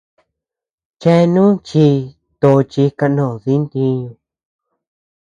[1.01, 1.85] Cheanú chi
[2.41, 4.09] tochi kanó dii ntiñu.